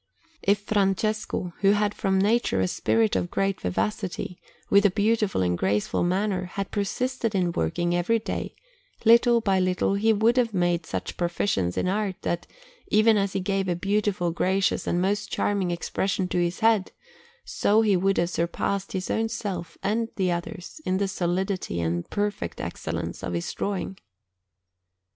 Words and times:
If 0.41 0.61
Francesco, 0.61 1.53
who 1.59 1.73
had 1.73 1.93
from 1.93 2.17
nature 2.19 2.59
a 2.59 2.67
spirit 2.67 3.15
of 3.15 3.29
great 3.29 3.61
vivacity, 3.61 4.41
with 4.67 4.83
a 4.83 4.89
beautiful 4.89 5.43
and 5.43 5.55
graceful 5.55 6.01
manner, 6.03 6.45
had 6.45 6.71
persisted 6.71 7.35
in 7.35 7.51
working 7.51 7.93
every 7.93 8.17
day, 8.17 8.55
little 9.05 9.41
by 9.41 9.59
little 9.59 9.93
he 9.93 10.11
would 10.11 10.37
have 10.37 10.55
made 10.55 10.87
such 10.87 11.17
proficience 11.17 11.77
in 11.77 11.87
art, 11.87 12.15
that, 12.23 12.47
even 12.87 13.15
as 13.15 13.33
he 13.33 13.39
gave 13.39 13.67
a 13.67 13.75
beautiful, 13.75 14.31
gracious, 14.31 14.87
and 14.87 15.03
most 15.03 15.31
charming 15.31 15.69
expression 15.69 16.27
to 16.29 16.39
his 16.43 16.61
heads, 16.61 16.89
so 17.45 17.83
he 17.83 17.95
would 17.95 18.17
have 18.17 18.31
surpassed 18.31 18.93
his 18.93 19.11
own 19.11 19.29
self 19.29 19.77
and 19.83 20.09
the 20.15 20.31
others 20.31 20.81
in 20.83 20.97
the 20.97 21.07
solidity 21.07 21.79
and 21.79 22.09
perfect 22.09 22.59
excellence 22.59 23.21
of 23.23 23.33
his 23.33 23.53
drawing. 23.53 23.95